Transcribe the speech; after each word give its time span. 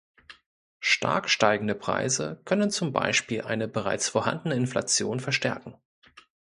Stark 0.79 1.29
steigende 1.29 1.75
Preise 1.75 2.41
können 2.45 2.71
zum 2.71 2.91
Beispiel 2.91 3.41
eine 3.43 3.67
bereits 3.67 4.09
vorhandene 4.09 4.55
Inflation 4.55 5.19
verstärken. 5.19 5.75